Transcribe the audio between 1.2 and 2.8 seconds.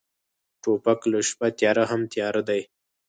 شپه تیاره هم تیاره دی.